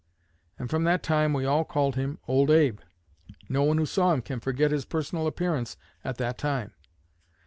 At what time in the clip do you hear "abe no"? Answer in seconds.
2.49-3.61